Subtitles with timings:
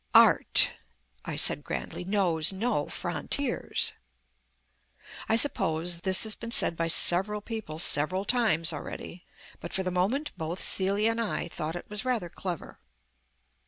[0.15, 0.71] "Art,"
[1.25, 3.93] I said grandly, "knows no frontiers."
[5.29, 9.27] I suppose this has been said by several people several times already,
[9.59, 12.79] but for the moment both Celia and I thought it was rather clever.